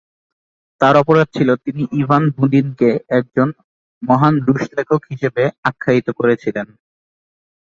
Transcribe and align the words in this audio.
তার 0.81 0.95
অপরাধ 0.97 1.27
ছিল 1.33 1.49
তিনি 1.65 1.83
ইভান 2.01 2.23
বুনিন-কে 2.35 2.89
একজন 3.17 3.47
"মহান 4.03 4.35
রুশ 4.47 4.63
লেখক" 4.77 5.01
হিসেবে 5.11 5.43
আখ্যায়িত 5.69 6.07
করেছিলেন। 6.19 6.67